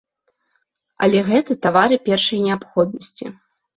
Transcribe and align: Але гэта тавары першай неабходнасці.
Але 1.07 1.19
гэта 1.29 1.57
тавары 1.67 1.95
першай 2.07 2.43
неабходнасці. 2.47 3.25